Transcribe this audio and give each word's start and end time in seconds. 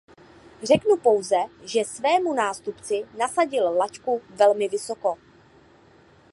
Řeknu 0.63 0.97
pouze, 0.97 1.35
že 1.63 1.85
svému 1.85 2.33
nástupci 2.33 3.03
nasadil 3.17 3.77
laťku 3.77 4.21
velmi 4.29 4.67
vysoko. 4.67 5.15